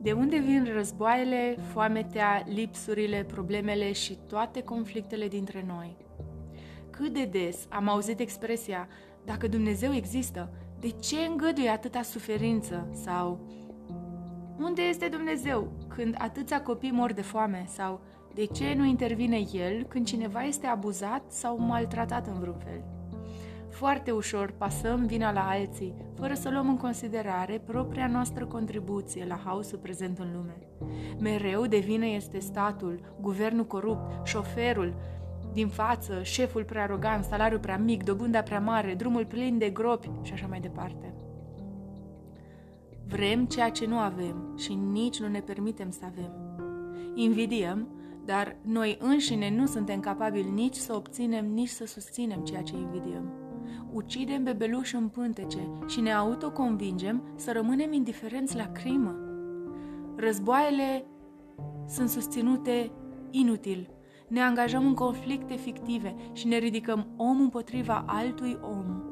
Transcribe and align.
De 0.00 0.12
unde 0.12 0.38
vin 0.38 0.70
războaiele, 0.74 1.56
foametea, 1.72 2.44
lipsurile, 2.46 3.24
problemele 3.24 3.92
și 3.92 4.18
toate 4.26 4.62
conflictele 4.62 5.28
dintre 5.28 5.64
noi? 5.66 5.96
Cât 6.90 7.12
de 7.12 7.24
des 7.24 7.66
am 7.68 7.88
auzit 7.88 8.20
expresia, 8.20 8.88
dacă 9.24 9.48
Dumnezeu 9.48 9.94
există, 9.94 10.50
de 10.80 10.88
ce 10.88 11.16
îngăduie 11.16 11.68
atâta 11.68 12.02
suferință? 12.02 12.88
Sau 12.92 13.40
unde 14.58 14.82
este 14.82 15.08
Dumnezeu 15.08 15.72
când 15.88 16.14
atâția 16.18 16.62
copii 16.62 16.90
mor 16.90 17.12
de 17.12 17.22
foame? 17.22 17.64
Sau 17.68 18.00
de 18.34 18.44
ce 18.44 18.74
nu 18.74 18.84
intervine 18.84 19.38
El 19.52 19.84
când 19.84 20.06
cineva 20.06 20.42
este 20.42 20.66
abuzat 20.66 21.22
sau 21.32 21.58
maltratat 21.58 22.26
în 22.26 22.38
vreun 22.40 22.58
fel? 22.58 22.97
Foarte 23.78 24.10
ușor 24.10 24.54
pasăm 24.58 25.06
vina 25.06 25.32
la 25.32 25.48
alții, 25.48 25.94
fără 26.14 26.34
să 26.34 26.50
luăm 26.50 26.68
în 26.68 26.76
considerare 26.76 27.62
propria 27.66 28.06
noastră 28.06 28.46
contribuție 28.46 29.24
la 29.28 29.40
haosul 29.44 29.78
prezent 29.78 30.18
în 30.18 30.32
lume. 30.32 30.56
Mereu 31.20 31.66
de 31.66 31.78
vină 31.78 32.06
este 32.06 32.38
statul, 32.38 33.00
guvernul 33.20 33.66
corupt, 33.66 34.26
șoferul, 34.26 34.94
din 35.52 35.68
față, 35.68 36.22
șeful 36.22 36.64
prea 36.64 36.82
arogant, 36.82 37.24
salariul 37.24 37.60
prea 37.60 37.78
mic, 37.78 38.04
dobânda 38.04 38.42
prea 38.42 38.60
mare, 38.60 38.94
drumul 38.94 39.26
plin 39.26 39.58
de 39.58 39.70
gropi 39.70 40.10
și 40.22 40.32
așa 40.32 40.46
mai 40.46 40.60
departe. 40.60 41.14
Vrem 43.06 43.46
ceea 43.46 43.70
ce 43.70 43.86
nu 43.86 43.96
avem 43.96 44.54
și 44.56 44.74
nici 44.74 45.20
nu 45.20 45.28
ne 45.28 45.40
permitem 45.40 45.90
să 45.90 46.00
avem. 46.04 46.32
Invidiem, 47.14 47.88
dar 48.24 48.56
noi 48.62 48.98
înșine 49.00 49.50
nu 49.56 49.66
suntem 49.66 50.00
capabili 50.00 50.50
nici 50.50 50.76
să 50.76 50.94
obținem, 50.94 51.46
nici 51.46 51.68
să 51.68 51.86
susținem 51.86 52.40
ceea 52.40 52.62
ce 52.62 52.76
invidiem. 52.76 53.46
Ucidem 53.92 54.42
bebeluși 54.42 54.94
în 54.94 55.08
pântece 55.08 55.58
și 55.86 56.00
ne 56.00 56.12
autoconvingem 56.12 57.22
să 57.34 57.52
rămânem 57.52 57.92
indiferenți 57.92 58.56
la 58.56 58.72
crimă. 58.72 59.16
Războaiele 60.16 61.04
sunt 61.88 62.08
susținute 62.08 62.90
inutil. 63.30 63.88
Ne 64.28 64.40
angajăm 64.40 64.86
în 64.86 64.94
conflicte 64.94 65.54
fictive 65.54 66.14
și 66.32 66.46
ne 66.46 66.58
ridicăm 66.58 67.06
om 67.16 67.40
împotriva 67.40 68.04
altui 68.06 68.58
om. 68.62 69.07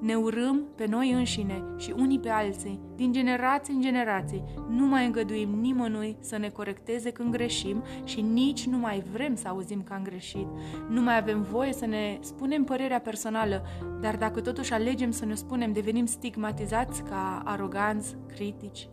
Ne 0.00 0.14
urâm 0.14 0.64
pe 0.74 0.86
noi 0.86 1.12
înșine 1.12 1.62
și 1.76 1.94
unii 1.96 2.18
pe 2.18 2.28
alții, 2.28 2.80
din 2.96 3.12
generații 3.12 3.74
în 3.74 3.80
generații. 3.80 4.44
Nu 4.68 4.86
mai 4.86 5.06
îngăduim 5.06 5.48
nimănui 5.60 6.16
să 6.20 6.36
ne 6.36 6.48
corecteze 6.48 7.10
când 7.10 7.32
greșim 7.32 7.82
și 8.04 8.20
nici 8.20 8.66
nu 8.66 8.78
mai 8.78 9.02
vrem 9.12 9.34
să 9.34 9.48
auzim 9.48 9.82
că 9.82 9.92
am 9.92 10.02
greșit. 10.02 10.46
Nu 10.88 11.02
mai 11.02 11.16
avem 11.16 11.42
voie 11.42 11.72
să 11.72 11.86
ne 11.86 12.18
spunem 12.20 12.64
părerea 12.64 13.00
personală, 13.00 13.62
dar 14.00 14.16
dacă 14.16 14.40
totuși 14.40 14.72
alegem 14.72 15.10
să 15.10 15.24
ne 15.24 15.34
spunem, 15.34 15.72
devenim 15.72 16.06
stigmatizați 16.06 17.02
ca 17.02 17.42
aroganți, 17.44 18.16
critici. 18.26 18.88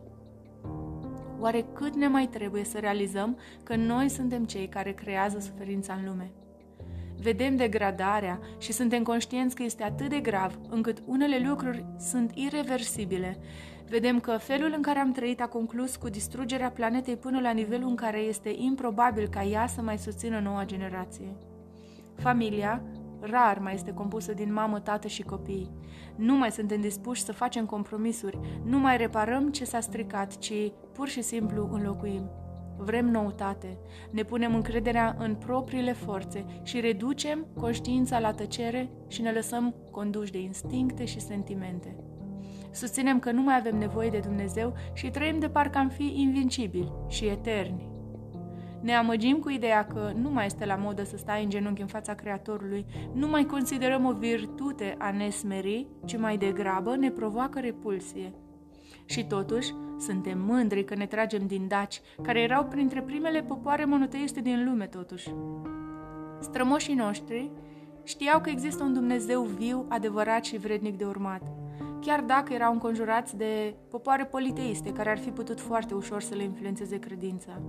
Oare 1.39 1.65
cât 1.73 1.95
ne 1.95 2.07
mai 2.07 2.27
trebuie 2.27 2.63
să 2.63 2.77
realizăm 2.79 3.37
că 3.63 3.75
noi 3.75 4.09
suntem 4.09 4.45
cei 4.45 4.67
care 4.67 4.91
creează 4.91 5.39
suferința 5.39 5.93
în 5.93 6.05
lume? 6.05 6.31
Vedem 7.25 7.55
degradarea 7.55 8.39
și 8.57 8.71
suntem 8.71 9.03
conștienți 9.03 9.55
că 9.55 9.63
este 9.63 9.83
atât 9.83 10.09
de 10.09 10.19
grav 10.19 10.59
încât 10.69 10.97
unele 11.05 11.47
lucruri 11.47 11.85
sunt 11.99 12.31
irreversibile. 12.33 13.37
Vedem 13.89 14.19
că 14.19 14.37
felul 14.37 14.73
în 14.75 14.81
care 14.81 14.99
am 14.99 15.11
trăit 15.11 15.41
a 15.41 15.47
conclus 15.47 15.95
cu 15.95 16.09
distrugerea 16.09 16.69
planetei 16.69 17.17
până 17.17 17.39
la 17.39 17.51
nivelul 17.51 17.89
în 17.89 17.95
care 17.95 18.19
este 18.19 18.53
improbabil 18.57 19.27
ca 19.27 19.43
ea 19.43 19.67
să 19.67 19.81
mai 19.81 19.97
susțină 19.97 20.39
noua 20.39 20.65
generație. 20.65 21.35
Familia 22.15 22.81
rar 23.19 23.59
mai 23.59 23.73
este 23.73 23.93
compusă 23.93 24.33
din 24.33 24.53
mamă, 24.53 24.79
tată 24.79 25.07
și 25.07 25.23
copii. 25.23 25.71
Nu 26.15 26.35
mai 26.35 26.51
suntem 26.51 26.81
dispuși 26.81 27.23
să 27.23 27.33
facem 27.33 27.65
compromisuri, 27.65 28.39
nu 28.63 28.79
mai 28.79 28.97
reparăm 28.97 29.51
ce 29.51 29.65
s-a 29.65 29.79
stricat, 29.79 30.37
ci 30.37 30.71
pur 30.93 31.07
și 31.07 31.21
simplu 31.21 31.69
înlocuim. 31.71 32.44
Vrem 32.77 33.05
noutate, 33.05 33.77
ne 34.09 34.23
punem 34.23 34.55
încrederea 34.55 35.15
în 35.19 35.35
propriile 35.35 35.93
forțe 35.93 36.45
și 36.63 36.79
reducem 36.79 37.45
conștiința 37.59 38.19
la 38.19 38.31
tăcere 38.31 38.89
și 39.07 39.21
ne 39.21 39.31
lăsăm 39.31 39.75
conduși 39.91 40.31
de 40.31 40.39
instincte 40.41 41.05
și 41.05 41.19
sentimente. 41.19 41.95
Susținem 42.71 43.19
că 43.19 43.31
nu 43.31 43.41
mai 43.41 43.55
avem 43.57 43.77
nevoie 43.77 44.09
de 44.09 44.19
Dumnezeu 44.19 44.73
și 44.93 45.09
trăim 45.09 45.39
de 45.39 45.49
parcă 45.49 45.77
am 45.77 45.89
fi 45.89 46.13
invincibili 46.15 46.91
și 47.07 47.25
eterni. 47.25 47.89
Ne 48.81 48.93
amăgim 48.93 49.37
cu 49.37 49.49
ideea 49.49 49.85
că 49.85 50.11
nu 50.15 50.29
mai 50.29 50.45
este 50.45 50.65
la 50.65 50.75
modă 50.75 51.03
să 51.03 51.17
stai 51.17 51.43
în 51.43 51.49
genunchi 51.49 51.81
în 51.81 51.87
fața 51.87 52.13
Creatorului, 52.13 52.85
nu 53.13 53.27
mai 53.27 53.45
considerăm 53.45 54.05
o 54.05 54.11
virtute 54.11 54.95
a 54.97 55.11
ne 55.11 55.29
smeri, 55.29 55.87
ci 56.05 56.17
mai 56.17 56.37
degrabă 56.37 56.95
ne 56.95 57.09
provoacă 57.09 57.59
repulsie– 57.59 58.33
și 59.05 59.25
totuși, 59.25 59.73
suntem 59.99 60.39
mândri 60.39 60.83
că 60.83 60.95
ne 60.95 61.05
tragem 61.05 61.47
din 61.47 61.67
daci, 61.67 62.01
care 62.21 62.41
erau 62.41 62.65
printre 62.65 63.01
primele 63.01 63.41
popoare 63.41 63.85
monoteiste 63.85 64.41
din 64.41 64.65
lume, 64.65 64.85
totuși. 64.85 65.29
Strămoșii 66.39 66.93
noștri 66.93 67.51
știau 68.03 68.41
că 68.41 68.49
există 68.49 68.83
un 68.83 68.93
Dumnezeu 68.93 69.41
viu, 69.41 69.85
adevărat 69.89 70.43
și 70.43 70.57
vrednic 70.57 70.97
de 70.97 71.05
urmat, 71.05 71.41
chiar 72.01 72.21
dacă 72.21 72.53
erau 72.53 72.73
înconjurați 72.73 73.37
de 73.37 73.75
popoare 73.89 74.25
politeiste 74.25 74.93
care 74.93 75.09
ar 75.09 75.17
fi 75.17 75.29
putut 75.29 75.59
foarte 75.59 75.93
ușor 75.93 76.21
să 76.21 76.35
le 76.35 76.43
influențeze 76.43 76.99
credința. 76.99 77.61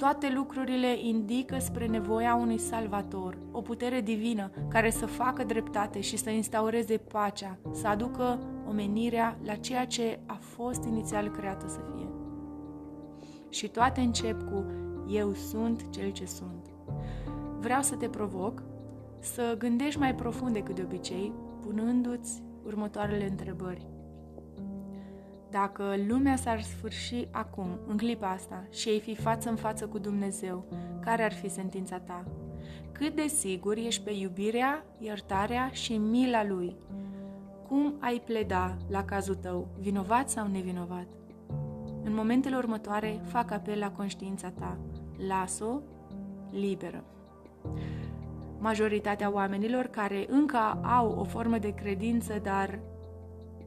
Toate 0.00 0.32
lucrurile 0.34 0.98
indică 1.02 1.58
spre 1.58 1.86
nevoia 1.86 2.34
unui 2.34 2.58
salvator, 2.58 3.38
o 3.52 3.60
putere 3.60 4.00
divină 4.00 4.50
care 4.68 4.90
să 4.90 5.06
facă 5.06 5.44
dreptate 5.44 6.00
și 6.00 6.16
să 6.16 6.30
instaureze 6.30 6.96
pacea, 6.96 7.58
să 7.72 7.86
aducă 7.86 8.38
omenirea 8.68 9.38
la 9.44 9.54
ceea 9.54 9.86
ce 9.86 10.18
a 10.26 10.38
fost 10.40 10.84
inițial 10.84 11.28
creată 11.28 11.68
să 11.68 11.78
fie. 11.94 12.08
Și 13.48 13.68
toate 13.68 14.00
încep 14.00 14.42
cu 14.50 14.64
Eu 15.08 15.34
sunt 15.34 15.90
cel 15.90 16.10
ce 16.10 16.26
sunt. 16.26 16.66
Vreau 17.58 17.82
să 17.82 17.96
te 17.96 18.08
provoc 18.08 18.62
să 19.18 19.54
gândești 19.58 19.98
mai 19.98 20.14
profund 20.14 20.52
decât 20.52 20.74
de 20.74 20.82
obicei, 20.82 21.32
punându-ți 21.60 22.42
următoarele 22.64 23.28
întrebări. 23.28 23.86
Dacă 25.50 25.94
lumea 26.06 26.36
s-ar 26.36 26.60
sfârși 26.62 27.28
acum, 27.30 27.78
în 27.86 27.96
clipa 27.96 28.30
asta, 28.30 28.64
și 28.70 28.88
ei 28.88 29.00
fi 29.00 29.14
față 29.14 29.48
în 29.48 29.56
față 29.56 29.86
cu 29.86 29.98
Dumnezeu, 29.98 30.64
care 31.00 31.22
ar 31.22 31.32
fi 31.32 31.48
sentința 31.48 31.98
ta? 31.98 32.24
Cât 32.92 33.14
de 33.14 33.26
sigur 33.26 33.76
ești 33.76 34.02
pe 34.02 34.10
iubirea, 34.10 34.84
iertarea 34.98 35.68
și 35.72 35.96
mila 35.96 36.44
Lui? 36.44 36.76
Cum 37.68 37.94
ai 37.98 38.22
pleda 38.24 38.76
la 38.88 39.04
cazul 39.04 39.34
tău, 39.34 39.68
vinovat 39.80 40.30
sau 40.30 40.46
nevinovat? 40.46 41.06
În 42.04 42.14
momentele 42.14 42.56
următoare, 42.56 43.20
fac 43.24 43.50
apel 43.50 43.78
la 43.78 43.90
conștiința 43.90 44.50
ta. 44.50 44.78
Las-o 45.28 45.80
liberă. 46.50 47.04
Majoritatea 48.58 49.32
oamenilor 49.32 49.84
care 49.84 50.26
încă 50.28 50.56
au 50.82 51.10
o 51.18 51.24
formă 51.24 51.58
de 51.58 51.74
credință, 51.74 52.40
dar 52.42 52.78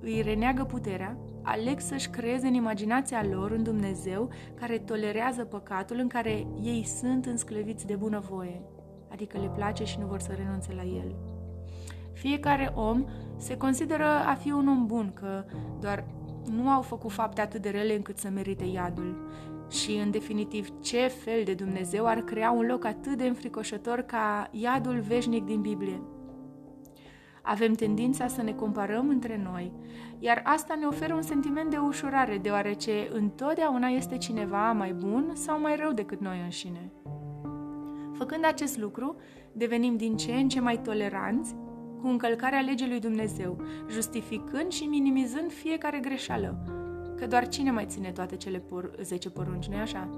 îi 0.01 0.21
reneagă 0.21 0.63
puterea, 0.63 1.17
aleg 1.43 1.79
să-și 1.79 2.09
creeze 2.09 2.47
în 2.47 2.53
imaginația 2.53 3.25
lor 3.31 3.51
un 3.51 3.63
Dumnezeu 3.63 4.29
care 4.53 4.77
tolerează 4.77 5.43
păcatul 5.43 5.97
în 5.99 6.07
care 6.07 6.47
ei 6.61 6.83
sunt 6.83 7.25
înscleviți 7.25 7.85
de 7.85 7.95
bunăvoie, 7.95 8.61
adică 9.11 9.37
le 9.37 9.51
place 9.55 9.83
și 9.83 9.99
nu 9.99 10.05
vor 10.05 10.19
să 10.19 10.31
renunțe 10.35 10.73
la 10.73 10.83
el. 10.83 11.15
Fiecare 12.13 12.71
om 12.75 13.05
se 13.37 13.57
consideră 13.57 14.05
a 14.05 14.33
fi 14.33 14.51
un 14.51 14.67
om 14.67 14.85
bun, 14.85 15.11
că 15.13 15.45
doar 15.79 16.05
nu 16.51 16.69
au 16.69 16.81
făcut 16.81 17.11
fapte 17.11 17.41
atât 17.41 17.61
de 17.61 17.69
rele 17.69 17.95
încât 17.95 18.17
să 18.17 18.29
merite 18.29 18.63
iadul. 18.63 19.27
Și, 19.69 19.91
în 20.03 20.11
definitiv, 20.11 20.69
ce 20.81 21.07
fel 21.07 21.43
de 21.43 21.53
Dumnezeu 21.53 22.05
ar 22.05 22.19
crea 22.19 22.51
un 22.51 22.65
loc 22.65 22.85
atât 22.85 23.17
de 23.17 23.27
înfricoșător 23.27 24.01
ca 24.01 24.49
iadul 24.51 24.99
veșnic 24.99 25.45
din 25.45 25.61
Biblie? 25.61 26.01
Avem 27.45 27.73
tendința 27.73 28.27
să 28.27 28.41
ne 28.41 28.51
comparăm 28.51 29.09
între 29.09 29.41
noi, 29.43 29.71
iar 30.19 30.41
asta 30.45 30.75
ne 30.75 30.85
oferă 30.85 31.13
un 31.13 31.21
sentiment 31.21 31.69
de 31.69 31.77
ușurare, 31.77 32.37
deoarece 32.37 33.07
întotdeauna 33.11 33.87
este 33.87 34.17
cineva 34.17 34.71
mai 34.71 34.93
bun 34.93 35.31
sau 35.33 35.59
mai 35.59 35.75
rău 35.75 35.91
decât 35.91 36.19
noi 36.19 36.41
înșine. 36.43 36.91
Făcând 38.13 38.45
acest 38.45 38.77
lucru, 38.77 39.15
devenim 39.51 39.97
din 39.97 40.17
ce 40.17 40.31
în 40.31 40.47
ce 40.49 40.59
mai 40.59 40.81
toleranți 40.83 41.55
cu 42.01 42.07
încălcarea 42.07 42.59
legii 42.59 42.87
lui 42.87 42.99
Dumnezeu, 42.99 43.61
justificând 43.89 44.71
și 44.71 44.83
minimizând 44.83 45.51
fiecare 45.51 45.99
greșeală, 45.99 46.63
că 47.17 47.27
doar 47.27 47.47
cine 47.47 47.71
mai 47.71 47.85
ține 47.85 48.11
toate 48.11 48.35
cele 48.35 48.59
por- 48.59 49.01
10 49.01 49.29
porunci, 49.29 49.67
nu 49.67 49.77
așa? 49.77 50.09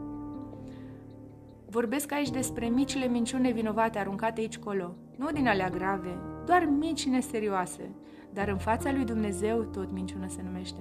Vorbesc 1.75 2.11
aici 2.11 2.29
despre 2.29 2.67
micile 2.67 3.07
minciuni 3.07 3.43
nevinovate 3.43 3.99
aruncate 3.99 4.39
aici 4.39 4.57
colo, 4.57 4.95
nu 5.17 5.31
din 5.31 5.47
alea 5.47 5.69
grave, 5.69 6.17
doar 6.45 6.65
mici 6.79 7.05
neserioase, 7.05 7.95
dar 8.33 8.47
în 8.47 8.57
fața 8.57 8.91
lui 8.91 9.03
Dumnezeu 9.03 9.63
tot 9.63 9.91
minciună 9.91 10.27
se 10.27 10.41
numește. 10.43 10.79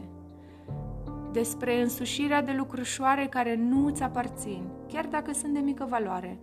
Despre 1.33 1.83
însușirea 1.83 2.43
de 2.43 2.53
lucrușoare 2.53 3.27
care 3.27 3.57
nu 3.57 3.87
îți 3.87 4.03
aparțin, 4.03 4.69
chiar 4.89 5.07
dacă 5.07 5.33
sunt 5.33 5.55
de 5.55 5.59
mică 5.59 5.87
valoare, 5.89 6.39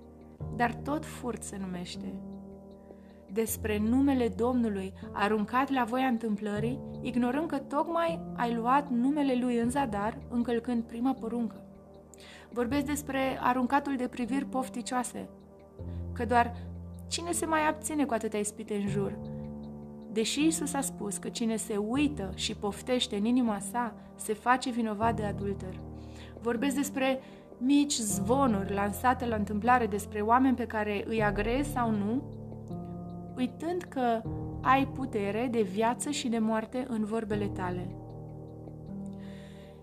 dar 0.56 0.74
tot 0.74 1.06
furt 1.06 1.44
se 1.44 1.57
numește. 1.62 2.13
despre 3.33 3.80
numele 3.80 4.27
Domnului 4.27 4.94
aruncat 5.12 5.69
la 5.69 5.83
voia 5.83 6.07
întâmplării, 6.07 6.80
ignorând 7.01 7.48
că 7.48 7.57
tocmai 7.57 8.19
ai 8.36 8.53
luat 8.53 8.89
numele 8.89 9.36
lui 9.42 9.57
în 9.57 9.69
zadar, 9.69 10.18
încălcând 10.30 10.83
prima 10.83 11.13
poruncă. 11.13 11.70
Vorbesc 12.50 12.85
despre 12.85 13.39
aruncatul 13.41 13.95
de 13.95 14.07
priviri 14.07 14.45
pofticioase, 14.45 15.29
că 16.13 16.25
doar 16.25 16.56
cine 17.07 17.31
se 17.31 17.45
mai 17.45 17.68
abține 17.68 18.06
cu 18.06 18.13
atâtea 18.13 18.39
ispite 18.39 18.75
în 18.75 18.88
jur? 18.88 19.18
Deși 20.12 20.45
Isus 20.45 20.73
a 20.73 20.81
spus 20.81 21.18
că 21.18 21.29
cine 21.29 21.56
se 21.56 21.77
uită 21.77 22.31
și 22.35 22.56
poftește 22.56 23.15
în 23.15 23.25
inima 23.25 23.59
sa, 23.71 23.94
se 24.15 24.33
face 24.33 24.69
vinovat 24.69 25.15
de 25.15 25.23
adulter. 25.23 25.79
Vorbesc 26.41 26.75
despre 26.75 27.19
mici 27.57 27.94
zvonuri 27.94 28.74
lansate 28.74 29.25
la 29.25 29.35
întâmplare 29.35 29.85
despre 29.85 30.21
oameni 30.21 30.56
pe 30.56 30.65
care 30.65 31.03
îi 31.07 31.24
agrezi 31.24 31.71
sau 31.71 31.91
nu, 31.91 32.24
uitând 33.38 33.81
că 33.81 34.21
ai 34.62 34.88
putere 34.88 35.47
de 35.51 35.62
viață 35.62 36.09
și 36.09 36.27
de 36.27 36.39
moarte 36.39 36.85
în 36.89 37.03
vorbele 37.03 37.45
tale. 37.45 37.95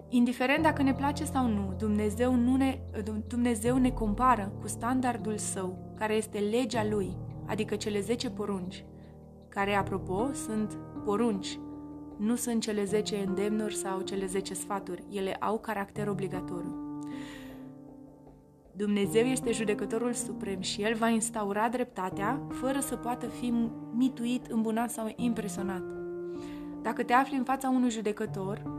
Indiferent 0.08 0.62
dacă 0.62 0.82
ne 0.82 0.94
place 0.94 1.25
sau 1.25 1.46
nu, 1.46 1.75
Dumnezeu, 1.78 2.34
nu 2.34 2.56
ne, 2.56 2.78
Dumnezeu 3.26 3.76
ne 3.76 3.90
compară 3.90 4.52
cu 4.60 4.69
standardul 4.69 5.37
său, 5.37 5.94
care 5.96 6.14
este 6.14 6.38
legea 6.38 6.87
lui, 6.90 7.16
adică 7.46 7.76
cele 7.76 8.00
10 8.00 8.31
porunci, 8.31 8.84
care, 9.49 9.75
apropo, 9.75 10.31
sunt 10.32 10.78
porunci, 11.05 11.58
nu 12.16 12.34
sunt 12.34 12.60
cele 12.60 12.84
10 12.84 13.16
îndemnuri 13.26 13.75
sau 13.75 14.00
cele 14.00 14.26
10 14.26 14.55
sfaturi, 14.55 15.05
ele 15.10 15.34
au 15.34 15.58
caracter 15.58 16.08
obligatoriu. 16.08 17.02
Dumnezeu 18.72 19.25
este 19.25 19.52
judecătorul 19.52 20.12
suprem 20.12 20.60
și 20.60 20.82
El 20.82 20.94
va 20.94 21.08
instaura 21.08 21.69
dreptatea 21.69 22.40
fără 22.49 22.81
să 22.81 22.96
poată 22.96 23.26
fi 23.26 23.52
mituit, 23.93 24.46
îmbunat 24.46 24.90
sau 24.90 25.12
impresionat. 25.16 25.82
Dacă 26.82 27.02
te 27.02 27.12
afli 27.12 27.37
în 27.37 27.44
fața 27.44 27.69
unui 27.69 27.90
judecător, 27.90 28.78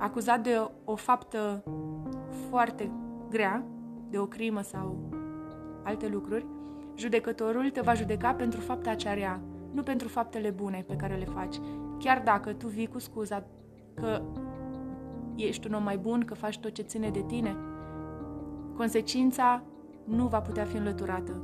acuzat 0.00 0.42
de 0.42 0.50
o, 0.84 0.92
o 0.92 0.94
faptă 0.94 1.64
foarte 2.48 2.90
grea, 3.30 3.64
de 4.08 4.18
o 4.18 4.26
crimă 4.26 4.60
sau 4.60 5.08
alte 5.82 6.08
lucruri, 6.08 6.46
judecătorul 6.96 7.70
te 7.70 7.80
va 7.80 7.94
judeca 7.94 8.34
pentru 8.34 8.60
fapta 8.60 8.94
cea 8.94 9.14
rea, 9.14 9.40
nu 9.72 9.82
pentru 9.82 10.08
faptele 10.08 10.50
bune 10.50 10.84
pe 10.86 10.96
care 10.96 11.14
le 11.14 11.24
faci. 11.24 11.56
Chiar 11.98 12.22
dacă 12.24 12.52
tu 12.52 12.66
vii 12.66 12.86
cu 12.86 12.98
scuza 12.98 13.44
că 13.94 14.22
ești 15.36 15.66
un 15.66 15.74
om 15.74 15.82
mai 15.82 15.96
bun, 15.96 16.20
că 16.20 16.34
faci 16.34 16.58
tot 16.58 16.72
ce 16.72 16.82
ține 16.82 17.10
de 17.10 17.22
tine, 17.26 17.56
Consecința 18.80 19.62
nu 20.04 20.26
va 20.26 20.40
putea 20.40 20.64
fi 20.64 20.76
înlăturată. 20.76 21.42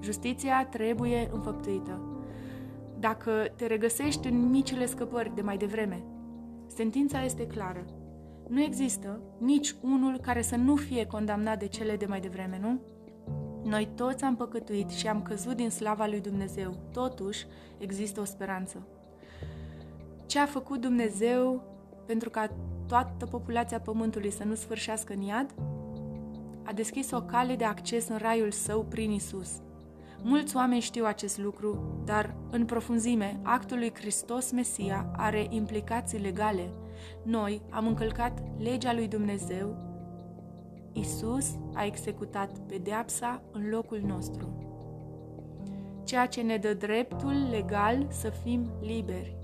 Justiția 0.00 0.66
trebuie 0.66 1.30
înfăptuită. 1.32 2.00
Dacă 2.98 3.30
te 3.56 3.66
regăsești 3.66 4.28
în 4.28 4.50
micile 4.50 4.86
scăpări 4.86 5.34
de 5.34 5.42
mai 5.42 5.56
devreme, 5.56 6.02
sentința 6.66 7.24
este 7.24 7.46
clară. 7.46 7.84
Nu 8.48 8.62
există 8.62 9.20
nici 9.38 9.74
unul 9.82 10.18
care 10.18 10.42
să 10.42 10.56
nu 10.56 10.76
fie 10.76 11.06
condamnat 11.06 11.58
de 11.58 11.66
cele 11.66 11.96
de 11.96 12.06
mai 12.06 12.20
devreme, 12.20 12.58
nu? 12.60 12.80
Noi 13.64 13.88
toți 13.94 14.24
am 14.24 14.36
păcătuit 14.36 14.90
și 14.90 15.08
am 15.08 15.22
căzut 15.22 15.56
din 15.56 15.70
slava 15.70 16.06
lui 16.06 16.20
Dumnezeu. 16.20 16.76
Totuși, 16.92 17.46
există 17.78 18.20
o 18.20 18.24
speranță. 18.24 18.86
Ce 20.26 20.38
a 20.38 20.46
făcut 20.46 20.80
Dumnezeu 20.80 21.62
pentru 22.06 22.30
ca 22.30 22.50
toată 22.86 23.26
populația 23.26 23.80
pământului 23.80 24.30
să 24.30 24.44
nu 24.44 24.54
sfârșească 24.54 25.12
în 25.12 25.20
iad? 25.20 25.54
a 26.66 26.72
deschis 26.72 27.10
o 27.10 27.22
cale 27.22 27.56
de 27.56 27.64
acces 27.64 28.08
în 28.08 28.16
raiul 28.16 28.50
său 28.50 28.84
prin 28.84 29.10
Isus. 29.10 29.50
Mulți 30.28 30.56
oameni 30.56 30.80
știu 30.80 31.04
acest 31.04 31.38
lucru, 31.38 32.00
dar 32.04 32.34
în 32.50 32.64
profunzime, 32.64 33.40
actul 33.42 33.78
lui 33.78 33.92
Hristos 33.94 34.50
Mesia 34.50 35.10
are 35.16 35.46
implicații 35.48 36.18
legale. 36.18 36.72
Noi 37.22 37.62
am 37.70 37.86
încălcat 37.86 38.42
legea 38.58 38.94
lui 38.94 39.08
Dumnezeu. 39.08 39.76
Isus 40.92 41.56
a 41.74 41.84
executat 41.84 42.58
pedeapsa 42.58 43.42
în 43.52 43.68
locul 43.68 44.00
nostru. 44.06 44.58
Ceea 46.04 46.26
ce 46.26 46.40
ne 46.40 46.56
dă 46.56 46.74
dreptul 46.74 47.48
legal 47.50 48.06
să 48.10 48.30
fim 48.30 48.70
liberi. 48.80 49.36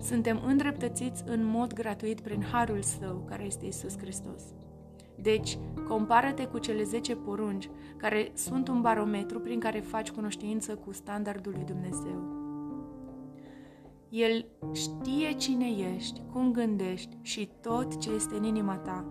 Suntem 0.00 0.42
îndreptățiți 0.46 1.22
în 1.26 1.44
mod 1.44 1.72
gratuit 1.72 2.20
prin 2.20 2.42
harul 2.52 2.82
său, 2.82 3.24
care 3.28 3.44
este 3.44 3.66
Isus 3.66 3.98
Hristos. 3.98 4.42
Deci, 5.22 5.58
compară-te 5.88 6.46
cu 6.46 6.58
cele 6.58 6.82
10 6.82 7.16
porunci, 7.16 7.70
care 7.96 8.30
sunt 8.34 8.68
un 8.68 8.80
barometru 8.80 9.40
prin 9.40 9.58
care 9.58 9.80
faci 9.80 10.10
cunoștință 10.10 10.74
cu 10.74 10.92
standardul 10.92 11.52
lui 11.52 11.64
Dumnezeu. 11.64 12.38
El 14.08 14.46
știe 14.72 15.32
cine 15.32 15.66
ești, 15.96 16.20
cum 16.32 16.52
gândești 16.52 17.16
și 17.22 17.48
tot 17.60 17.96
ce 17.96 18.10
este 18.10 18.36
în 18.36 18.44
inima 18.44 18.76
ta, 18.76 19.04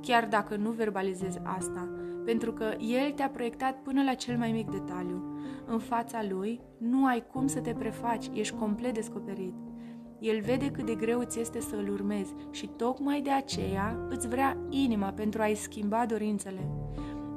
chiar 0.00 0.26
dacă 0.28 0.56
nu 0.56 0.70
verbalizezi 0.70 1.40
asta, 1.42 1.88
pentru 2.24 2.52
că 2.52 2.64
El 2.78 3.10
te-a 3.10 3.28
proiectat 3.28 3.82
până 3.82 4.02
la 4.02 4.14
cel 4.14 4.38
mai 4.38 4.52
mic 4.52 4.70
detaliu. 4.70 5.22
În 5.66 5.78
fața 5.78 6.24
Lui 6.28 6.60
nu 6.78 7.06
ai 7.06 7.26
cum 7.32 7.46
să 7.46 7.60
te 7.60 7.72
prefaci, 7.72 8.30
ești 8.32 8.54
complet 8.54 8.94
descoperit. 8.94 9.54
El 10.24 10.40
vede 10.40 10.70
cât 10.70 10.86
de 10.86 10.94
greu 10.94 11.22
ți 11.22 11.40
este 11.40 11.60
să 11.60 11.76
îl 11.76 11.92
urmezi 11.92 12.34
și 12.50 12.66
tocmai 12.66 13.20
de 13.20 13.30
aceea 13.30 14.06
îți 14.08 14.28
vrea 14.28 14.56
inima 14.70 15.12
pentru 15.12 15.42
a-i 15.42 15.54
schimba 15.54 16.06
dorințele. 16.06 16.68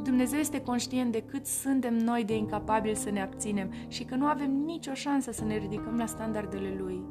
Dumnezeu 0.04 0.40
este 0.40 0.62
conștient 0.62 1.12
de 1.12 1.22
cât 1.22 1.46
suntem 1.46 1.98
noi 1.98 2.24
de 2.24 2.36
incapabili 2.36 2.96
să 2.96 3.10
ne 3.10 3.22
abținem 3.22 3.74
și 3.88 4.04
că 4.04 4.16
nu 4.16 4.26
avem 4.26 4.52
nicio 4.52 4.94
șansă 4.94 5.32
să 5.32 5.44
ne 5.44 5.58
ridicăm 5.58 5.98
la 5.98 6.06
standardele 6.06 6.76
Lui. 6.80 7.04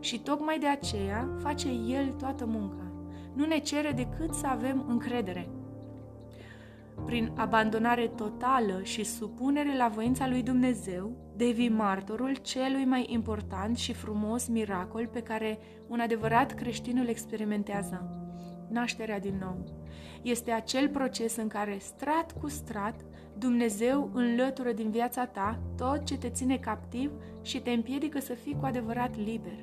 Și 0.00 0.20
tocmai 0.20 0.58
de 0.58 0.66
aceea 0.66 1.28
face 1.38 1.68
El 1.68 2.14
toată 2.18 2.46
munca. 2.46 2.92
Nu 3.34 3.44
ne 3.44 3.58
cere 3.58 3.90
decât 3.90 4.34
să 4.34 4.46
avem 4.46 4.84
încredere 4.88 5.48
prin 7.04 7.32
abandonare 7.36 8.06
totală 8.06 8.80
și 8.82 9.04
supunere 9.04 9.76
la 9.76 9.88
voința 9.88 10.28
lui 10.28 10.42
Dumnezeu, 10.42 11.10
devii 11.36 11.68
martorul 11.68 12.34
celui 12.34 12.84
mai 12.84 13.06
important 13.08 13.76
și 13.76 13.92
frumos 13.92 14.48
miracol 14.48 15.06
pe 15.06 15.22
care 15.22 15.58
un 15.86 16.00
adevărat 16.00 16.54
creștin 16.54 16.98
îl 16.98 17.08
experimentează. 17.08 18.08
Nașterea 18.68 19.20
din 19.20 19.36
nou. 19.40 19.64
Este 20.22 20.50
acel 20.50 20.88
proces 20.88 21.36
în 21.36 21.48
care, 21.48 21.76
strat 21.80 22.32
cu 22.40 22.48
strat, 22.48 23.04
Dumnezeu 23.38 24.10
înlătură 24.12 24.72
din 24.72 24.90
viața 24.90 25.26
ta 25.26 25.60
tot 25.76 26.04
ce 26.04 26.16
te 26.16 26.28
ține 26.28 26.56
captiv 26.56 27.10
și 27.42 27.60
te 27.60 27.70
împiedică 27.70 28.20
să 28.20 28.34
fii 28.34 28.56
cu 28.60 28.64
adevărat 28.64 29.16
liber. 29.16 29.58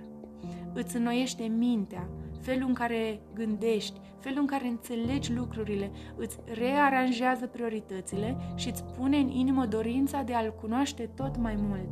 Îți 0.74 0.96
înnoiește 0.96 1.44
mintea, 1.44 2.10
felul 2.42 2.68
în 2.68 2.74
care 2.74 3.22
gândești, 3.34 4.00
felul 4.20 4.40
în 4.40 4.46
care 4.46 4.68
înțelegi 4.68 5.34
lucrurile, 5.34 5.92
îți 6.16 6.38
rearanjează 6.46 7.48
prioritățile 7.48 8.38
și 8.56 8.70
îți 8.70 8.84
pune 8.84 9.18
în 9.18 9.30
inimă 9.30 9.66
dorința 9.66 10.22
de 10.22 10.34
a-L 10.34 10.56
cunoaște 10.62 11.10
tot 11.16 11.38
mai 11.38 11.56
mult. 11.58 11.92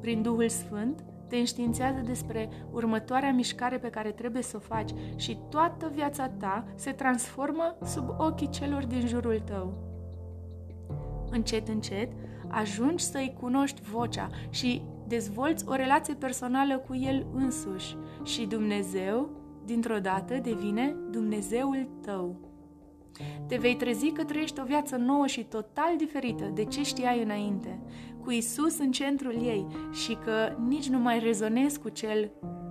Prin 0.00 0.22
Duhul 0.22 0.48
Sfânt, 0.48 1.04
te 1.28 1.36
înștiințează 1.36 2.00
despre 2.04 2.48
următoarea 2.72 3.32
mișcare 3.32 3.78
pe 3.78 3.90
care 3.90 4.10
trebuie 4.10 4.42
să 4.42 4.56
o 4.56 4.60
faci 4.60 4.90
și 5.16 5.38
toată 5.50 5.90
viața 5.94 6.28
ta 6.28 6.64
se 6.74 6.90
transformă 6.90 7.76
sub 7.84 8.14
ochii 8.18 8.50
celor 8.50 8.84
din 8.86 9.06
jurul 9.06 9.42
tău. 9.44 9.88
Încet, 11.30 11.68
încet, 11.68 12.12
ajungi 12.48 13.04
să-i 13.04 13.36
cunoști 13.40 13.82
vocea 13.82 14.30
și 14.50 14.82
dezvolți 15.06 15.64
o 15.68 15.74
relație 15.74 16.14
personală 16.14 16.78
cu 16.78 16.96
el 16.96 17.26
însuși 17.34 17.96
și 18.24 18.46
Dumnezeu 18.46 19.39
dintr-o 19.70 19.98
dată 19.98 20.34
devine 20.42 20.96
Dumnezeul 21.10 21.88
tău. 22.02 22.36
Te 23.46 23.56
vei 23.56 23.76
trezi 23.76 24.10
că 24.10 24.24
trăiești 24.24 24.60
o 24.60 24.64
viață 24.64 24.96
nouă 24.96 25.26
și 25.26 25.44
total 25.44 25.96
diferită 25.96 26.50
de 26.54 26.64
ce 26.64 26.82
știai 26.82 27.22
înainte, 27.22 27.80
cu 28.22 28.30
Isus 28.30 28.78
în 28.78 28.92
centrul 28.92 29.32
ei 29.32 29.66
și 29.92 30.16
că 30.24 30.56
nici 30.68 30.88
nu 30.88 30.98
mai 30.98 31.18
rezonezi 31.18 31.80
cu 31.80 31.88
cel 31.88 32.30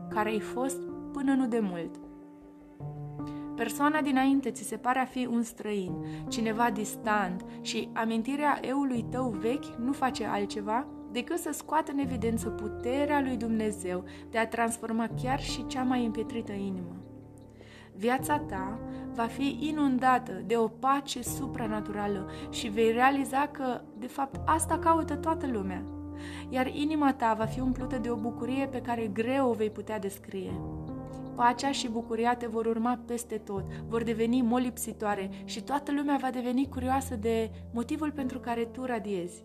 care 0.09 0.29
ai 0.29 0.39
fost 0.39 0.77
până 1.13 1.33
nu 1.33 1.47
de 1.47 1.59
mult. 1.59 1.95
Persoana 3.55 4.01
dinainte 4.01 4.51
ți 4.51 4.63
se 4.63 4.77
pare 4.77 4.99
a 4.99 5.05
fi 5.05 5.27
un 5.31 5.41
străin, 5.41 5.93
cineva 6.29 6.69
distant 6.69 7.45
și 7.61 7.89
amintirea 7.93 8.59
eului 8.61 9.05
tău 9.09 9.29
vechi 9.29 9.75
nu 9.77 9.91
face 9.91 10.25
altceva 10.25 10.87
decât 11.11 11.37
să 11.37 11.51
scoată 11.51 11.91
în 11.91 11.97
evidență 11.97 12.49
puterea 12.49 13.21
lui 13.21 13.37
Dumnezeu 13.37 14.03
de 14.29 14.37
a 14.37 14.47
transforma 14.47 15.09
chiar 15.21 15.39
și 15.39 15.67
cea 15.67 15.83
mai 15.83 16.05
împietrită 16.05 16.51
inimă. 16.51 16.95
Viața 17.95 18.37
ta 18.37 18.79
va 19.13 19.25
fi 19.25 19.57
inundată 19.61 20.43
de 20.45 20.57
o 20.57 20.67
pace 20.67 21.21
supranaturală 21.21 22.29
și 22.49 22.67
vei 22.67 22.91
realiza 22.91 23.47
că, 23.51 23.81
de 23.97 24.07
fapt, 24.07 24.39
asta 24.45 24.79
caută 24.79 25.15
toată 25.15 25.47
lumea. 25.47 25.83
Iar 26.49 26.67
inima 26.67 27.13
ta 27.13 27.33
va 27.37 27.45
fi 27.45 27.59
umplută 27.59 27.97
de 27.97 28.09
o 28.09 28.15
bucurie 28.15 28.67
pe 28.67 28.81
care 28.81 29.07
greu 29.07 29.49
o 29.49 29.53
vei 29.53 29.69
putea 29.69 29.99
descrie. 29.99 30.61
Pacea 31.35 31.71
și 31.71 31.89
bucuria 31.89 32.35
te 32.35 32.47
vor 32.47 32.65
urma 32.65 32.99
peste 33.05 33.37
tot, 33.37 33.63
vor 33.87 34.03
deveni 34.03 34.41
molipsitoare 34.41 35.29
și 35.45 35.61
toată 35.61 35.91
lumea 35.91 36.17
va 36.21 36.29
deveni 36.29 36.69
curioasă 36.69 37.15
de 37.15 37.51
motivul 37.73 38.11
pentru 38.11 38.39
care 38.39 38.65
tu 38.65 38.85
radiezi. 38.85 39.43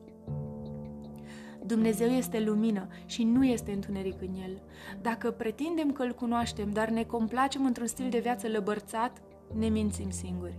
Dumnezeu 1.66 2.08
este 2.08 2.40
lumină 2.40 2.86
și 3.06 3.24
nu 3.24 3.44
este 3.44 3.72
întuneric 3.72 4.20
în 4.20 4.34
el. 4.42 4.62
Dacă 5.02 5.30
pretindem 5.30 5.92
că 5.92 6.02
îl 6.02 6.12
cunoaștem, 6.12 6.70
dar 6.70 6.88
ne 6.88 7.02
complacem 7.02 7.64
într-un 7.64 7.86
stil 7.86 8.10
de 8.10 8.18
viață 8.18 8.48
lăbărțat, 8.48 9.22
ne 9.58 9.68
mințim 9.68 10.10
singuri. 10.10 10.58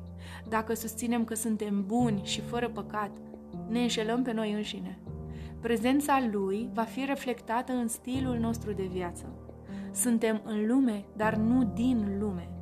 Dacă 0.50 0.74
susținem 0.74 1.24
că 1.24 1.34
suntem 1.34 1.86
buni 1.86 2.22
și 2.24 2.42
fără 2.42 2.70
păcat, 2.70 3.12
ne 3.70 3.82
înșelăm 3.82 4.24
pe 4.24 4.32
noi 4.32 4.54
înșine. 4.54 5.00
Prezența 5.62 6.28
Lui 6.32 6.70
va 6.74 6.84
fi 6.84 7.06
reflectată 7.06 7.74
în 7.74 7.88
stilul 7.88 8.38
nostru 8.38 8.72
de 8.72 8.90
viață. 8.92 9.26
Suntem 9.92 10.42
în 10.46 10.68
lume, 10.68 11.06
dar 11.16 11.36
nu 11.36 11.72
din 11.74 12.18
lume. 12.20 12.55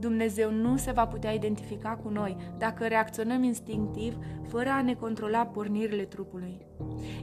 Dumnezeu 0.00 0.52
nu 0.52 0.76
se 0.76 0.90
va 0.90 1.06
putea 1.06 1.30
identifica 1.30 1.88
cu 1.88 2.08
noi 2.08 2.36
dacă 2.58 2.86
reacționăm 2.86 3.42
instinctiv 3.42 4.16
fără 4.48 4.68
a 4.68 4.82
ne 4.82 4.94
controla 4.94 5.46
pornirile 5.46 6.02
trupului. 6.02 6.66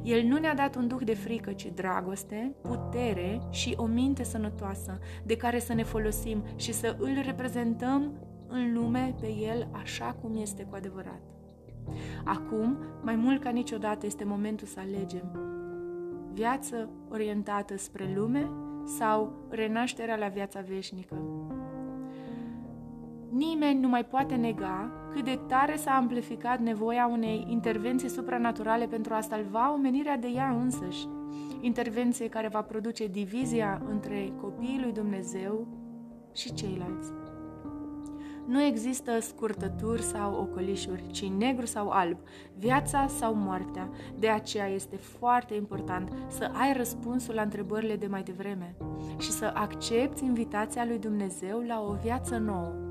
El 0.03 0.23
nu 0.23 0.37
ne-a 0.37 0.55
dat 0.55 0.75
un 0.75 0.87
duh 0.87 1.01
de 1.03 1.13
frică, 1.13 1.51
ci 1.51 1.71
dragoste, 1.75 2.55
putere 2.61 3.41
și 3.49 3.73
o 3.77 3.85
minte 3.85 4.23
sănătoasă 4.23 4.99
de 5.25 5.35
care 5.37 5.59
să 5.59 5.73
ne 5.73 5.83
folosim 5.83 6.43
și 6.55 6.73
să 6.73 6.95
îl 6.99 7.21
reprezentăm 7.25 8.11
în 8.47 8.73
lume 8.73 9.15
pe 9.19 9.27
el 9.27 9.67
așa 9.71 10.15
cum 10.21 10.35
este 10.35 10.63
cu 10.63 10.75
adevărat. 10.75 11.21
Acum, 12.23 12.77
mai 13.01 13.15
mult 13.15 13.41
ca 13.41 13.49
niciodată, 13.49 14.05
este 14.05 14.23
momentul 14.23 14.67
să 14.67 14.79
alegem. 14.79 15.39
Viață 16.33 16.89
orientată 17.09 17.77
spre 17.77 18.13
lume 18.15 18.49
sau 18.97 19.47
renașterea 19.49 20.15
la 20.15 20.27
viața 20.27 20.59
veșnică. 20.59 21.15
Nimeni 23.29 23.79
nu 23.79 23.87
mai 23.87 24.05
poate 24.05 24.35
nega 24.35 24.91
cât 25.11 25.23
de 25.23 25.39
tare 25.47 25.75
s-a 25.75 25.91
amplificat 25.91 26.59
nevoia 26.59 27.07
unei 27.07 27.45
intervenții 27.49 28.09
supranaturale 28.09 28.85
pentru 28.85 29.13
a 29.13 29.21
salva 29.21 29.73
omenirea 29.73 30.17
de 30.17 30.27
ea 30.27 30.49
însăși. 30.49 31.07
Intervenție 31.61 32.29
care 32.29 32.47
va 32.47 32.61
produce 32.61 33.07
divizia 33.07 33.81
între 33.89 34.33
copiii 34.41 34.79
lui 34.81 34.91
Dumnezeu 34.91 35.67
și 36.33 36.53
ceilalți. 36.53 37.11
Nu 38.47 38.61
există 38.61 39.19
scurtături 39.19 40.01
sau 40.01 40.33
ocolișuri, 40.33 41.07
ci 41.11 41.29
negru 41.37 41.65
sau 41.65 41.89
alb, 41.89 42.17
viața 42.57 43.07
sau 43.07 43.33
moartea. 43.33 43.89
De 44.19 44.29
aceea 44.29 44.67
este 44.67 44.95
foarte 44.95 45.53
important 45.53 46.11
să 46.27 46.51
ai 46.53 46.73
răspunsul 46.73 47.33
la 47.33 47.41
întrebările 47.41 47.95
de 47.95 48.07
mai 48.07 48.23
devreme 48.23 48.75
și 49.17 49.31
să 49.31 49.51
accepti 49.53 50.25
invitația 50.25 50.85
lui 50.85 50.99
Dumnezeu 50.99 51.59
la 51.59 51.81
o 51.81 51.93
viață 52.03 52.37
nouă. 52.37 52.86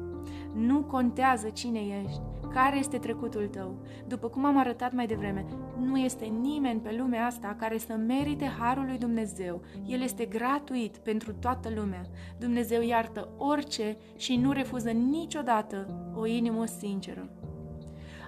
Nu 0.57 0.83
contează 0.83 1.49
cine 1.49 1.81
ești, 2.05 2.21
care 2.53 2.79
este 2.79 2.99
trecutul 2.99 3.47
tău. 3.47 3.75
După 4.07 4.29
cum 4.29 4.45
am 4.45 4.59
arătat 4.59 4.93
mai 4.93 5.07
devreme, 5.07 5.45
nu 5.81 5.99
este 5.99 6.25
nimeni 6.25 6.81
pe 6.81 6.95
lumea 6.99 7.27
asta 7.27 7.57
care 7.59 7.79
să 7.79 7.93
merite 7.93 8.45
harul 8.59 8.85
lui 8.87 8.99
Dumnezeu. 8.99 9.63
El 9.87 10.01
este 10.01 10.25
gratuit 10.25 10.97
pentru 10.97 11.33
toată 11.33 11.69
lumea. 11.75 12.03
Dumnezeu 12.39 12.83
iartă 12.83 13.29
orice 13.37 13.97
și 14.17 14.37
nu 14.37 14.53
refuză 14.53 14.91
niciodată 14.91 15.87
o 16.15 16.27
inimă 16.27 16.65
sinceră. 16.65 17.29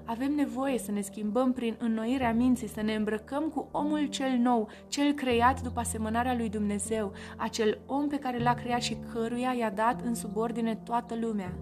Avem 0.04 0.34
nevoie 0.34 0.78
să 0.78 0.92
ne 0.92 1.00
schimbăm 1.00 1.52
prin 1.52 1.76
înnoirea 1.78 2.32
minții, 2.32 2.68
să 2.68 2.82
ne 2.82 2.94
îmbrăcăm 2.94 3.42
cu 3.42 3.68
omul 3.70 4.06
cel 4.06 4.38
nou, 4.38 4.68
cel 4.88 5.12
creat 5.12 5.62
după 5.62 5.80
asemănarea 5.80 6.34
lui 6.34 6.48
Dumnezeu, 6.48 7.12
acel 7.36 7.78
om 7.86 8.08
pe 8.08 8.18
care 8.18 8.38
l-a 8.38 8.54
creat 8.54 8.82
și 8.82 8.96
căruia 9.12 9.54
i-a 9.58 9.70
dat 9.70 10.00
în 10.04 10.14
subordine 10.14 10.74
toată 10.84 11.16
lumea 11.20 11.52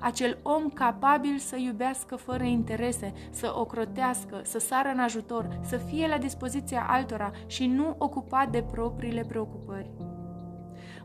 acel 0.00 0.38
om 0.42 0.68
capabil 0.68 1.38
să 1.38 1.56
iubească 1.56 2.16
fără 2.16 2.42
interese, 2.42 3.12
să 3.30 3.52
ocrotească, 3.56 4.40
să 4.44 4.58
sară 4.58 4.88
în 4.88 4.98
ajutor, 4.98 5.58
să 5.62 5.76
fie 5.76 6.08
la 6.08 6.18
dispoziția 6.18 6.86
altora 6.88 7.30
și 7.46 7.66
nu 7.66 7.94
ocupat 7.98 8.50
de 8.50 8.62
propriile 8.62 9.24
preocupări. 9.28 9.90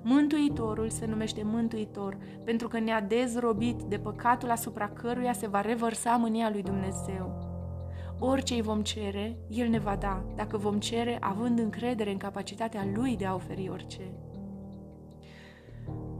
Mântuitorul 0.03 0.89
se 0.89 1.05
numește 1.05 1.41
Mântuitor 1.43 2.17
pentru 2.43 2.67
că 2.67 2.79
ne-a 2.79 3.01
dezrobit 3.01 3.81
de 3.81 3.97
păcatul 3.97 4.49
asupra 4.49 4.89
căruia 4.89 5.33
se 5.33 5.47
va 5.47 5.61
revărsa 5.61 6.15
mânia 6.15 6.49
lui 6.49 6.61
Dumnezeu. 6.61 7.49
Orice 8.19 8.53
îi 8.53 8.61
vom 8.61 8.81
cere, 8.81 9.37
El 9.49 9.67
ne 9.67 9.79
va 9.79 9.95
da, 9.95 10.23
dacă 10.35 10.57
vom 10.57 10.79
cere 10.79 11.17
având 11.19 11.59
încredere 11.59 12.11
în 12.11 12.17
capacitatea 12.17 12.87
Lui 12.93 13.17
de 13.17 13.25
a 13.25 13.33
oferi 13.33 13.69
orice. 13.71 14.11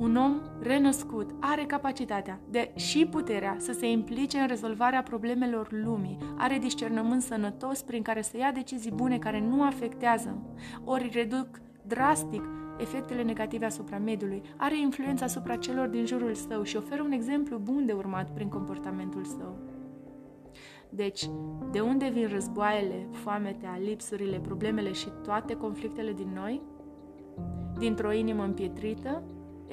Un 0.01 0.15
om 0.15 0.41
renăscut 0.61 1.29
are 1.39 1.63
capacitatea 1.63 2.39
de 2.49 2.71
și 2.75 3.05
puterea 3.05 3.55
să 3.59 3.71
se 3.71 3.89
implice 3.91 4.37
în 4.37 4.47
rezolvarea 4.47 5.03
problemelor 5.03 5.67
lumii, 5.71 6.17
are 6.37 6.57
discernământ 6.57 7.21
sănătos 7.21 7.81
prin 7.81 8.01
care 8.01 8.21
să 8.21 8.37
ia 8.37 8.51
decizii 8.51 8.91
bune 8.91 9.17
care 9.17 9.39
nu 9.39 9.63
afectează, 9.63 10.37
ori 10.83 11.09
reduc 11.13 11.47
drastic 11.87 12.43
efectele 12.77 13.23
negative 13.23 13.65
asupra 13.65 13.97
mediului, 13.97 14.41
are 14.57 14.79
influența 14.79 15.25
asupra 15.25 15.55
celor 15.55 15.87
din 15.87 16.05
jurul 16.05 16.33
său 16.33 16.63
și 16.63 16.77
oferă 16.77 17.01
un 17.01 17.11
exemplu 17.11 17.57
bun 17.57 17.85
de 17.85 17.91
urmat 17.91 18.33
prin 18.33 18.47
comportamentul 18.47 19.23
său. 19.23 19.57
Deci, 20.89 21.29
de 21.71 21.79
unde 21.79 22.09
vin 22.13 22.27
războaiele, 22.27 23.07
foametea, 23.11 23.77
lipsurile, 23.83 24.39
problemele 24.39 24.91
și 24.91 25.07
toate 25.23 25.55
conflictele 25.55 26.13
din 26.13 26.31
noi? 26.33 26.61
Dintr-o 27.77 28.13
inimă 28.13 28.43
împietrită, 28.43 29.23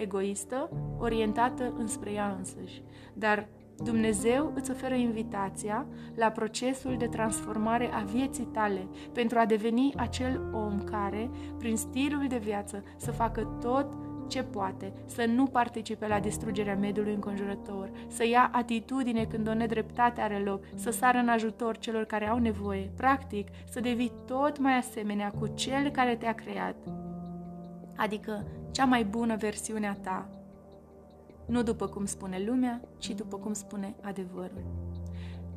egoistă, 0.00 0.71
orientată 0.99 1.73
înspre 1.76 2.12
ea 2.12 2.35
însăși. 2.38 2.83
Dar 3.14 3.49
Dumnezeu 3.85 4.52
îți 4.55 4.71
oferă 4.71 4.95
invitația 4.95 5.87
la 6.14 6.28
procesul 6.28 6.97
de 6.99 7.07
transformare 7.07 7.90
a 7.93 8.02
vieții 8.02 8.49
tale 8.52 8.88
pentru 9.12 9.38
a 9.38 9.45
deveni 9.45 9.93
acel 9.97 10.50
om 10.52 10.85
care, 10.85 11.31
prin 11.59 11.76
stilul 11.76 12.25
de 12.28 12.38
viață, 12.38 12.83
să 12.97 13.11
facă 13.11 13.59
tot 13.61 13.87
ce 14.28 14.43
poate, 14.43 14.93
să 15.07 15.25
nu 15.25 15.47
participe 15.47 16.07
la 16.07 16.21
distrugerea 16.21 16.76
mediului 16.76 17.14
înconjurător, 17.14 17.90
să 18.09 18.26
ia 18.26 18.50
atitudine 18.52 19.25
când 19.25 19.49
o 19.49 19.55
nedreptate 19.55 20.21
are 20.21 20.38
loc, 20.38 20.64
să 20.75 20.90
sară 20.90 21.19
în 21.19 21.28
ajutor 21.28 21.78
celor 21.78 22.05
care 22.05 22.28
au 22.28 22.38
nevoie, 22.38 22.90
practic 22.97 23.49
să 23.71 23.81
devii 23.81 24.12
tot 24.26 24.59
mai 24.59 24.76
asemenea 24.76 25.31
cu 25.38 25.47
cel 25.47 25.90
care 25.90 26.17
te-a 26.17 26.35
creat. 26.35 26.76
Adică 27.99 28.47
cea 28.71 28.85
mai 28.85 29.05
bună 29.05 29.37
versiune 29.37 29.87
a 29.87 29.95
ta. 29.95 30.28
Nu 31.47 31.62
după 31.62 31.87
cum 31.87 32.05
spune 32.05 32.45
lumea, 32.47 32.81
ci 32.99 33.09
după 33.09 33.37
cum 33.37 33.52
spune 33.52 33.95
adevărul. 34.02 34.64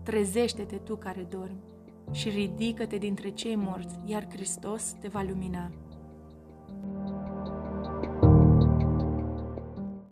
Trezește-te 0.03 0.75
tu 0.75 0.95
care 0.95 1.27
dormi 1.29 1.63
și 2.11 2.29
ridică-te 2.29 2.97
dintre 2.97 3.29
cei 3.29 3.55
morți, 3.55 3.99
iar 4.05 4.27
Hristos 4.29 4.95
te 4.99 5.07
va 5.07 5.21
lumina. 5.21 5.71